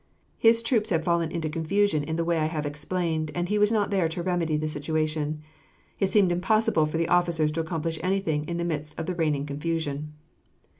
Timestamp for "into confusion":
1.31-2.03